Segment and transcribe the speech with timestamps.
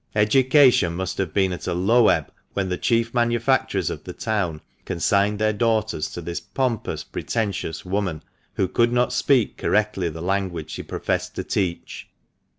[0.15, 4.13] Education must have been at a low ebb when the chief manu facturers of the
[4.13, 8.23] town consigned their daughters to this pompous, pretentious woman,
[8.55, 12.09] who could not speak correctly the language she professed to teach.